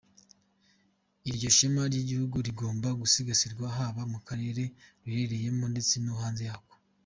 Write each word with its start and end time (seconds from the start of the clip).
Iryo 1.29 1.49
shema 1.55 1.81
ry’igihugu 1.91 2.35
rigomba 2.47 2.87
gusigasirwa 3.01 3.65
haba 3.77 4.01
mu 4.11 4.19
karere 4.27 4.63
ruherereyemo 5.03 5.65
ndetse 5.73 5.93
no 6.05 6.13
hanze 6.21 6.43
yako." 6.49 6.73